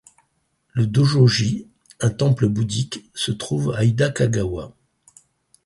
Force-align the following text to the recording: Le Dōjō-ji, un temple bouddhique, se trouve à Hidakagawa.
Le 0.73 0.87
Dōjō-ji, 0.87 1.67
un 1.99 2.09
temple 2.09 2.47
bouddhique, 2.47 3.07
se 3.13 3.31
trouve 3.31 3.75
à 3.75 3.83
Hidakagawa. 3.83 4.73